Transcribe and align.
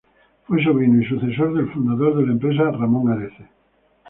Fue 0.47 0.63
sobrino 0.63 0.99
y 0.99 1.05
sucesor 1.05 1.53
del 1.53 1.71
fundador 1.71 2.17
de 2.17 2.25
la 2.25 2.31
empresa, 2.31 2.63
Ramón 2.71 3.11
Areces. 3.11 3.45